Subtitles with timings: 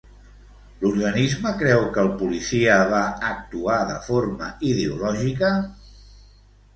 [0.83, 5.51] L'organisme creu que el policia va actuar de forma ideològica?